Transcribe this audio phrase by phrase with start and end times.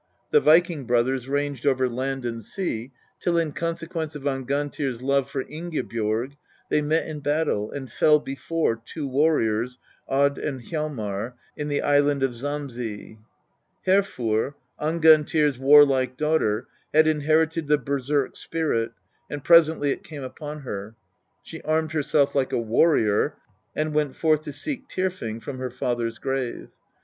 [0.31, 5.43] The viking brothers ranged over land and sea, till in consequence of Angantyr's love for
[5.43, 6.33] Ingibjorg
[6.71, 9.77] they met in battle, and fell before, two warriors,
[10.07, 13.19] Odd and Hjalmar, in the island of Samsey.
[13.85, 18.93] Hervor, Angantyr's warlike daughter, had inherited the berserk spirit,
[19.29, 20.95] and presently it came upon her.
[21.43, 23.35] She armed herself like a warrior,
[23.75, 26.69] and went forth to seek Tyrfing from her father's grave.